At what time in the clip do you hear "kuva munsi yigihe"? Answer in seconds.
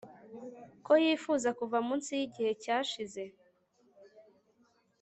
1.59-2.51